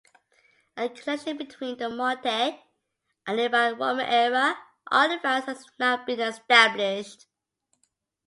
A 0.77 0.89
connection 0.89 1.37
between 1.37 1.77
the 1.77 1.87
motte 1.87 2.25
and 2.25 3.37
nearby 3.37 3.69
Roman 3.69 3.99
era 4.07 4.57
artifacts 4.91 5.45
has 5.45 5.63
not 5.77 6.07
been 6.07 6.19
established. 6.19 7.27